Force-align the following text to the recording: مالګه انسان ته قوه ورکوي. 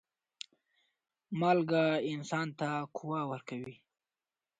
مالګه 1.39 1.83
انسان 2.11 2.47
ته 2.59 2.69
قوه 2.97 3.21
ورکوي. 3.31 3.75